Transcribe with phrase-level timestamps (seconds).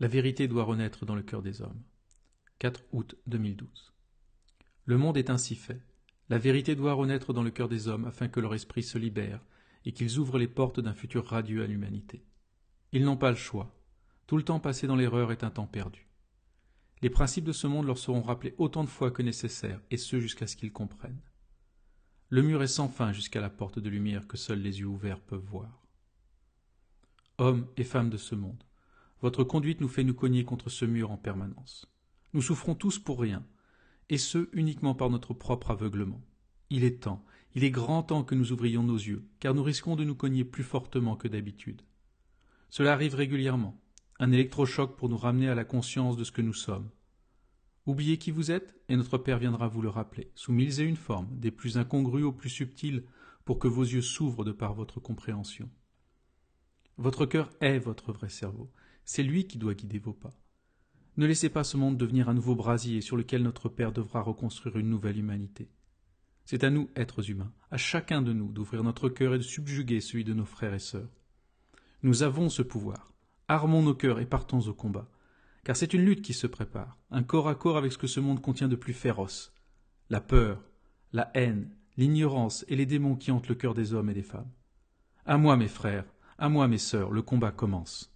[0.00, 1.80] La vérité doit renaître dans le cœur des hommes.
[2.58, 3.94] 4 août 2012.
[4.86, 5.80] Le monde est ainsi fait.
[6.28, 9.40] La vérité doit renaître dans le cœur des hommes afin que leur esprit se libère
[9.84, 12.24] et qu'ils ouvrent les portes d'un futur radieux à l'humanité.
[12.90, 13.72] Ils n'ont pas le choix.
[14.26, 16.08] Tout le temps passé dans l'erreur est un temps perdu.
[17.00, 20.18] Les principes de ce monde leur seront rappelés autant de fois que nécessaire, et ce
[20.18, 21.22] jusqu'à ce qu'ils comprennent.
[22.30, 25.20] Le mur est sans fin jusqu'à la porte de lumière que seuls les yeux ouverts
[25.20, 25.86] peuvent voir.
[27.38, 28.64] Hommes et femmes de ce monde,
[29.24, 31.90] votre conduite nous fait nous cogner contre ce mur en permanence.
[32.34, 33.42] Nous souffrons tous pour rien,
[34.10, 36.20] et ce uniquement par notre propre aveuglement.
[36.68, 39.96] Il est temps, il est grand temps que nous ouvrions nos yeux, car nous risquons
[39.96, 41.80] de nous cogner plus fortement que d'habitude.
[42.68, 43.80] Cela arrive régulièrement,
[44.18, 46.90] un électrochoc pour nous ramener à la conscience de ce que nous sommes.
[47.86, 50.96] Oubliez qui vous êtes, et notre Père viendra vous le rappeler, sous mille et une
[50.96, 53.04] formes, des plus incongrues aux plus subtiles,
[53.46, 55.70] pour que vos yeux s'ouvrent de par votre compréhension.
[56.98, 58.70] Votre cœur est votre vrai cerveau,
[59.04, 60.32] c'est lui qui doit guider vos pas.
[61.16, 64.76] Ne laissez pas ce monde devenir un nouveau brasier sur lequel notre Père devra reconstruire
[64.76, 65.68] une nouvelle humanité.
[66.44, 70.00] C'est à nous, êtres humains, à chacun de nous, d'ouvrir notre cœur et de subjuguer
[70.00, 71.08] celui de nos frères et sœurs.
[72.02, 73.12] Nous avons ce pouvoir.
[73.48, 75.08] Armons nos cœurs et partons au combat.
[75.64, 78.20] Car c'est une lutte qui se prépare, un corps à corps avec ce que ce
[78.20, 79.54] monde contient de plus féroce.
[80.10, 80.62] La peur,
[81.12, 84.50] la haine, l'ignorance et les démons qui hantent le cœur des hommes et des femmes.
[85.24, 86.04] À moi, mes frères,
[86.36, 88.13] à moi, mes sœurs, le combat commence.